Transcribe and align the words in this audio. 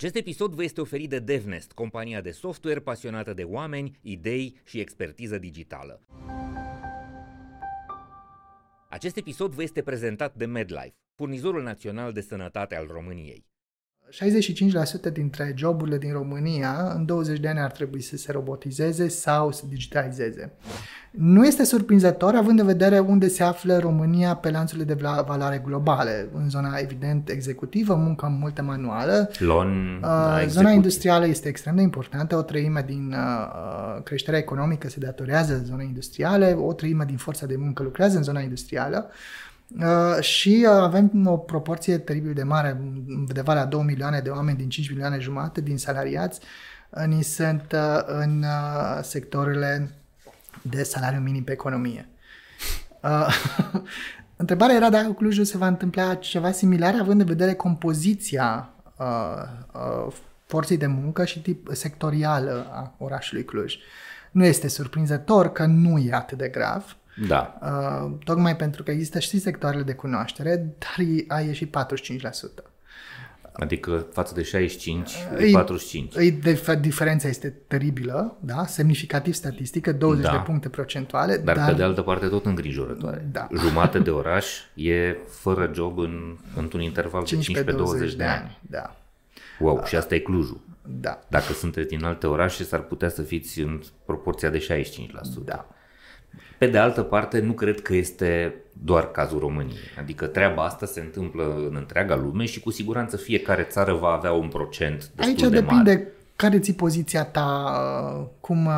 Acest 0.00 0.16
episod 0.16 0.52
vă 0.54 0.62
este 0.62 0.80
oferit 0.80 1.08
de 1.08 1.18
DevNest, 1.18 1.72
compania 1.72 2.20
de 2.20 2.30
software 2.30 2.80
pasionată 2.80 3.32
de 3.32 3.42
oameni, 3.42 3.98
idei 4.02 4.60
și 4.64 4.78
expertiză 4.78 5.38
digitală. 5.38 6.00
Acest 8.90 9.16
episod 9.16 9.52
vă 9.52 9.62
este 9.62 9.82
prezentat 9.82 10.34
de 10.34 10.44
MedLife, 10.44 10.94
furnizorul 11.14 11.62
național 11.62 12.12
de 12.12 12.20
sănătate 12.20 12.76
al 12.76 12.86
României. 12.90 13.46
65% 15.08 15.12
dintre 15.12 15.52
joburile 15.56 15.98
din 15.98 16.12
România 16.12 16.92
în 16.92 17.06
20 17.06 17.38
de 17.38 17.48
ani 17.48 17.60
ar 17.60 17.70
trebui 17.70 18.00
să 18.00 18.16
se 18.16 18.32
robotizeze 18.32 19.08
sau 19.08 19.52
să 19.52 19.66
digitalizeze. 19.66 20.52
Nu 21.10 21.46
este 21.46 21.64
surprinzător 21.64 22.34
având 22.34 22.58
în 22.58 22.66
vedere 22.66 22.98
unde 22.98 23.28
se 23.28 23.42
află 23.42 23.78
România 23.78 24.34
pe 24.34 24.50
lanțurile 24.50 24.94
de 24.94 25.02
valoare 25.26 25.62
globale, 25.66 26.28
în 26.34 26.50
zona 26.50 26.76
evident 26.76 27.28
executivă, 27.28 27.94
muncă 27.94 28.36
multă 28.40 28.62
manuală. 28.62 29.30
Lon, 29.38 29.94
uh, 29.94 30.08
da, 30.08 30.46
zona 30.46 30.70
industrială 30.70 31.26
este 31.26 31.48
extrem 31.48 31.76
de 31.76 31.82
importantă, 31.82 32.36
o 32.36 32.42
treime 32.42 32.84
din 32.86 33.14
uh, 33.16 33.96
uh, 33.96 34.02
creșterea 34.02 34.38
economică 34.38 34.88
se 34.88 35.00
datorează 35.00 35.62
zonei 35.64 35.86
industriale, 35.86 36.56
o 36.58 36.72
treime 36.72 37.04
din 37.04 37.16
forța 37.16 37.46
de 37.46 37.56
muncă 37.56 37.82
lucrează 37.82 38.16
în 38.16 38.22
zona 38.22 38.40
industrială. 38.40 39.10
Uh, 39.78 40.22
și 40.22 40.66
uh, 40.68 40.80
avem 40.80 41.26
o 41.26 41.36
proporție 41.36 41.98
teribil 41.98 42.32
de 42.32 42.42
mare, 42.42 42.80
undeva 43.08 43.54
la 43.54 43.64
2 43.64 43.82
milioane 43.82 44.20
de 44.20 44.30
oameni 44.30 44.56
din 44.56 44.68
5 44.68 44.90
milioane 44.90 45.18
jumate 45.18 45.60
din 45.60 45.78
salariați, 45.78 46.40
uh, 46.90 47.04
ni 47.06 47.22
sunt 47.22 47.72
uh, 47.72 48.02
în 48.06 48.42
uh, 48.42 48.98
sectorile 49.02 49.90
de 50.62 50.82
salariu 50.82 51.20
minim 51.20 51.44
pe 51.44 51.52
economie. 51.52 52.08
Uh, 53.02 53.34
întrebarea 54.36 54.76
era 54.76 54.90
dacă 54.90 55.12
Clujul 55.12 55.44
se 55.44 55.58
va 55.58 55.66
întâmpla 55.66 56.14
ceva 56.14 56.50
similar, 56.50 56.94
având 57.00 57.20
în 57.20 57.26
vedere 57.26 57.54
compoziția 57.54 58.70
uh, 58.96 59.42
uh, 59.72 60.12
forței 60.46 60.76
de 60.76 60.86
muncă 60.86 61.24
și 61.24 61.42
tip 61.42 61.68
sectorială 61.72 62.66
a 62.72 62.94
orașului 62.98 63.44
Cluj. 63.44 63.76
Nu 64.30 64.44
este 64.44 64.68
surprinzător 64.68 65.52
că 65.52 65.66
nu 65.66 65.98
e 65.98 66.12
atât 66.12 66.38
de 66.38 66.48
grav, 66.48 66.96
da. 67.28 67.58
Uh, 67.62 68.12
tocmai 68.24 68.56
pentru 68.56 68.82
că 68.82 68.90
există 68.90 69.18
și 69.18 69.38
sectoarele 69.38 69.82
de 69.82 69.94
cunoaștere, 69.94 70.74
dar 70.78 71.06
a 71.28 71.40
ieșit 71.40 71.76
45%. 71.76 72.70
Adică 73.60 74.06
față 74.12 74.34
de 74.34 74.42
65, 74.42 75.10
e 75.38 75.50
45. 75.50 76.14
E, 76.14 76.30
de, 76.30 76.78
diferența 76.80 77.28
este 77.28 77.48
teribilă, 77.66 78.36
da? 78.40 78.66
semnificativ 78.66 79.34
statistică, 79.34 79.92
20 79.92 80.24
da. 80.24 80.30
de 80.30 80.42
puncte 80.44 80.68
procentuale. 80.68 81.36
Dar, 81.36 81.56
dar 81.56 81.70
pe 81.70 81.76
de 81.76 81.82
altă 81.82 82.02
parte 82.02 82.26
tot 82.26 82.46
îngrijorătoare. 82.46 83.28
Da. 83.32 83.48
Jumate 83.58 83.98
de 83.98 84.10
oraș 84.20 84.46
e 84.74 85.16
fără 85.28 85.70
job 85.74 85.98
în, 85.98 86.36
într-un 86.56 86.80
interval 86.80 87.24
de 87.30 87.36
15-20 87.36 87.42
de, 87.42 88.14
de 88.16 88.24
ani. 88.24 88.42
ani. 88.42 88.58
Da. 88.60 88.96
Wow, 89.58 89.76
uh, 89.76 89.84
și 89.84 89.96
asta 89.96 90.14
e 90.14 90.18
Clujul. 90.18 90.60
Da. 90.82 91.20
Dacă 91.28 91.52
sunteți 91.52 91.88
din 91.88 92.04
alte 92.04 92.26
orașe, 92.26 92.64
s-ar 92.64 92.80
putea 92.80 93.08
să 93.08 93.22
fiți 93.22 93.60
în 93.60 93.80
proporția 94.04 94.50
de 94.50 94.84
65%. 94.84 95.44
Da. 95.44 95.66
Pe 96.58 96.66
de 96.66 96.78
altă 96.78 97.02
parte, 97.02 97.40
nu 97.40 97.52
cred 97.52 97.80
că 97.80 97.94
este 97.94 98.54
doar 98.84 99.10
cazul 99.10 99.38
României. 99.38 99.78
Adică 99.98 100.26
treaba 100.26 100.64
asta 100.64 100.86
se 100.86 101.00
întâmplă 101.00 101.54
în 101.68 101.74
întreaga 101.76 102.16
lume 102.16 102.44
și 102.44 102.60
cu 102.60 102.70
siguranță 102.70 103.16
fiecare 103.16 103.62
țară 103.62 103.94
va 103.94 104.08
avea 104.08 104.32
un 104.32 104.48
procent 104.48 104.98
destul 104.98 105.24
Aici 105.24 105.40
de 105.40 105.48
depinde 105.48 105.92
mare. 105.92 106.08
care 106.36 106.58
ți 106.58 106.72
poziția 106.72 107.24
ta, 107.24 107.74
cum, 108.40 108.68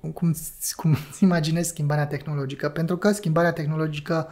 cum, 0.00 0.34
cum 0.76 0.96
îți 1.10 1.22
imaginezi 1.22 1.68
schimbarea 1.68 2.06
tehnologică. 2.06 2.68
Pentru 2.68 2.96
că 2.96 3.10
schimbarea 3.12 3.52
tehnologică 3.52 4.28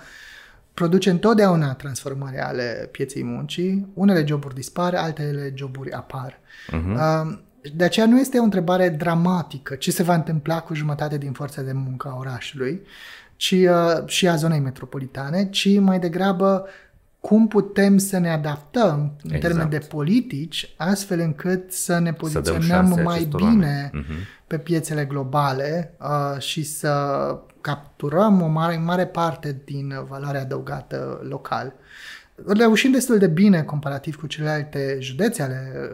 produce 0.75 1.11
întotdeauna 1.11 1.75
transformări 1.75 2.39
ale 2.39 2.89
pieței 2.93 3.25
muncii. 3.25 3.87
Unele 3.95 4.25
joburi 4.27 4.55
dispar, 4.55 4.95
altele 4.95 5.53
joburi 5.55 5.93
apar. 5.93 6.39
Uh-huh. 6.73 7.39
De 7.75 7.85
aceea 7.85 8.07
nu 8.07 8.19
este 8.19 8.39
o 8.39 8.43
întrebare 8.43 8.89
dramatică 8.89 9.75
ce 9.75 9.91
se 9.91 10.03
va 10.03 10.15
întâmpla 10.15 10.61
cu 10.61 10.75
jumătate 10.75 11.19
din 11.19 11.33
forța 11.33 11.63
de 11.63 11.73
muncă 11.73 12.09
a 12.09 12.17
orașului 12.19 12.83
ci, 13.37 13.51
uh, 13.53 14.07
și 14.07 14.29
a 14.29 14.37
zonei 14.37 14.61
metropolitane, 14.61 15.49
ci 15.51 15.79
mai 15.79 15.99
degrabă 15.99 16.67
cum 17.21 17.49
putem 17.49 17.99
să 17.99 18.19
ne 18.19 18.31
adaptăm 18.31 19.13
în 19.23 19.35
exact. 19.35 19.41
termen 19.41 19.69
de 19.69 19.79
politici 19.79 20.75
astfel 20.77 21.21
încât 21.21 21.73
să 21.73 21.99
ne 21.99 22.13
poziționăm 22.13 22.95
să 22.95 23.03
mai 23.03 23.29
bine 23.37 23.91
uh-huh. 23.95 24.45
pe 24.47 24.59
piețele 24.59 25.05
globale 25.05 25.95
uh, 26.01 26.41
și 26.41 26.63
să 26.63 26.95
capturăm 27.61 28.43
o 28.43 28.47
mare, 28.47 28.77
mare 28.77 29.07
parte 29.07 29.63
din 29.65 29.95
valoarea 30.09 30.41
adăugată 30.41 31.21
local 31.29 31.75
reușim 32.45 32.91
destul 32.91 33.19
de 33.19 33.27
bine 33.27 33.63
comparativ 33.63 34.17
cu 34.17 34.27
celelalte 34.27 34.97
județe 35.01 35.43
ale, 35.43 35.91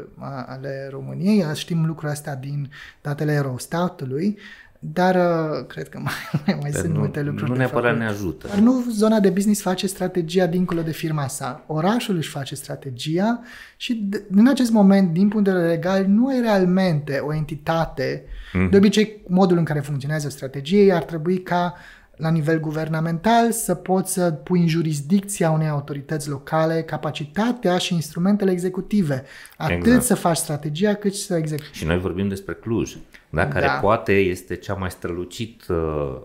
ale 0.47 0.89
României. 0.91 1.45
Știm 1.55 1.87
lucrul 1.87 2.11
ăsta 2.11 2.35
din 2.35 2.71
datele 3.01 3.33
Eurostatului, 3.33 4.39
dar 4.85 5.15
uh, 5.15 5.67
cred 5.67 5.89
că 5.89 5.99
mai, 6.05 6.43
mai, 6.47 6.59
mai 6.61 6.73
sunt 6.73 6.93
nu, 6.93 6.99
multe 6.99 7.23
lucruri 7.23 7.51
Nu 7.51 7.57
neapărat 7.57 7.97
ne 7.97 8.07
ajută. 8.07 8.47
Dar 8.49 8.59
nu 8.59 8.85
zona 8.91 9.21
de 9.21 9.31
business 9.31 9.61
face 9.63 9.87
strategia 9.87 10.47
dincolo 10.47 10.83
de 10.83 10.91
firma 10.91 11.27
sa. 11.27 11.65
Orașul 11.67 12.17
își 12.17 12.29
face 12.29 12.55
strategia 12.55 13.41
și 13.77 13.95
de, 13.95 14.23
în 14.31 14.49
acest 14.49 14.71
moment, 14.71 15.13
din 15.13 15.29
punct 15.29 15.45
de 15.45 15.53
vedere 15.53 15.73
legal, 15.73 16.05
nu 16.07 16.27
ai 16.27 16.41
realmente 16.41 17.19
o 17.19 17.35
entitate. 17.35 18.25
Mm. 18.53 18.71
De 18.71 18.77
obicei, 18.77 19.23
modul 19.27 19.57
în 19.57 19.65
care 19.65 19.81
funcționează 19.81 20.29
strategie 20.29 20.93
ar 20.93 21.03
trebui 21.03 21.43
ca 21.43 21.75
la 22.23 22.31
nivel 22.31 22.61
guvernamental 22.61 23.53
să 23.53 23.75
poți 23.75 24.13
să 24.13 24.31
pui 24.31 24.61
în 24.61 24.67
jurisdicția 24.67 25.51
unei 25.51 25.69
autorități 25.69 26.29
locale 26.29 26.83
capacitatea 26.83 27.79
și 27.79 27.95
instrumentele 27.95 28.51
executive. 28.51 29.25
Atât 29.57 29.77
exact. 29.77 30.03
să 30.03 30.15
faci 30.15 30.37
strategia 30.37 30.95
cât 30.95 31.15
și 31.15 31.21
să 31.21 31.37
execuți. 31.37 31.79
Și 31.79 31.85
noi 31.85 31.99
vorbim 31.99 32.29
despre 32.29 32.55
Cluj, 32.55 32.97
da? 33.31 33.49
care 33.49 33.67
da. 33.67 33.73
poate 33.73 34.13
este 34.13 34.57
cea 34.57 34.75
mai 34.75 34.91
strălucit 34.91 35.63
uh, 35.69 35.77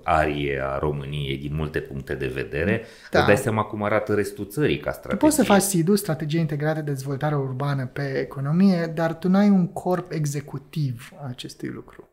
arie 0.03 0.61
a 0.63 0.77
României 0.77 1.37
din 1.37 1.55
multe 1.55 1.79
puncte 1.79 2.13
de 2.13 2.27
vedere. 2.27 2.81
Da. 3.11 3.19
Îți 3.19 3.27
dai 3.27 3.37
seama 3.37 3.61
cum 3.61 3.83
arată 3.83 4.13
restul 4.13 4.47
țării 4.47 4.79
ca 4.79 4.91
strategie. 4.91 5.17
Tu 5.17 5.25
poți 5.25 5.35
să 5.35 5.43
faci 5.43 5.61
SIDU, 5.61 5.95
strategie 5.95 6.39
integrată 6.39 6.81
de 6.81 6.91
dezvoltare 6.91 7.35
urbană 7.35 7.85
pe 7.85 8.19
economie, 8.19 8.91
dar 8.95 9.13
tu 9.13 9.29
nu 9.29 9.37
ai 9.37 9.49
un 9.49 9.67
corp 9.67 10.11
executiv 10.11 11.11
a 11.21 11.27
acestui 11.27 11.69
lucru. 11.69 12.09